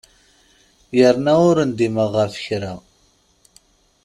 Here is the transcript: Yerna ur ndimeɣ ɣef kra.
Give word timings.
Yerna 0.97 1.33
ur 1.49 1.57
ndimeɣ 1.69 2.09
ɣef 2.17 2.35
kra. 2.45 2.73